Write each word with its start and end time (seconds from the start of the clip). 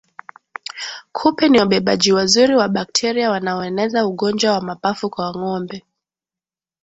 Kupe 1.11 1.49
ni 1.49 1.59
wabebaji 1.59 2.13
wazuri 2.13 2.55
wa 2.55 2.69
bakteria 2.69 3.29
wanaoeneza 3.31 4.07
ugonjwa 4.07 4.53
wa 4.53 4.61
mapafu 4.61 5.09
kwa 5.09 5.29
ngombe 5.35 5.85